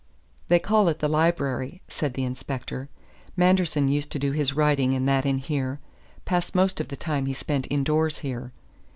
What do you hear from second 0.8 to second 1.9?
it the library,"